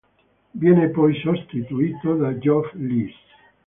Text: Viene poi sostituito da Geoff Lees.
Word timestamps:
Viene 0.57 0.89
poi 0.89 1.13
sostituito 1.13 2.15
da 2.15 2.35
Geoff 2.39 2.71
Lees. 2.73 3.13